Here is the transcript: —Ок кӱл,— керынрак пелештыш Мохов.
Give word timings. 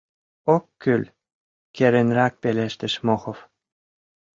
—Ок 0.55 0.63
кӱл,— 0.81 1.03
керынрак 1.75 2.33
пелештыш 2.41 2.93
Мохов. 3.05 3.39